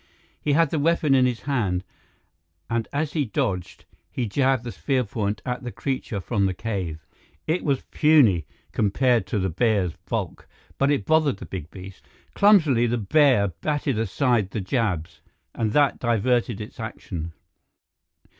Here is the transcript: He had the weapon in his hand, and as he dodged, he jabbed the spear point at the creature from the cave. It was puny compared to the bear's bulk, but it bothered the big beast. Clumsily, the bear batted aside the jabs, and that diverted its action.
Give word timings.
He 0.41 0.53
had 0.53 0.71
the 0.71 0.79
weapon 0.79 1.13
in 1.13 1.27
his 1.27 1.41
hand, 1.41 1.83
and 2.71 2.87
as 2.91 3.13
he 3.13 3.23
dodged, 3.23 3.85
he 4.11 4.25
jabbed 4.27 4.63
the 4.63 4.71
spear 4.71 5.03
point 5.03 5.43
at 5.45 5.61
the 5.61 5.71
creature 5.71 6.19
from 6.19 6.47
the 6.47 6.55
cave. 6.55 7.05
It 7.45 7.63
was 7.63 7.83
puny 7.91 8.47
compared 8.71 9.27
to 9.27 9.37
the 9.37 9.51
bear's 9.51 9.95
bulk, 10.09 10.47
but 10.79 10.89
it 10.89 11.05
bothered 11.05 11.37
the 11.37 11.45
big 11.45 11.69
beast. 11.69 12.03
Clumsily, 12.33 12.87
the 12.87 12.97
bear 12.97 13.49
batted 13.49 13.99
aside 13.99 14.49
the 14.49 14.59
jabs, 14.59 15.21
and 15.53 15.71
that 15.73 15.99
diverted 15.99 16.59
its 16.59 16.79
action. 16.79 17.33